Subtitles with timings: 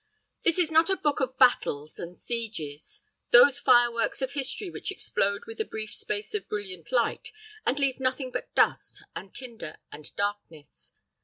[0.43, 4.89] This is not a book of battles and sieges those fire works of history which
[4.89, 7.31] explode with a brief space of brilliant light,
[7.67, 10.95] and leave nothing but dust, and tinder, and darkness.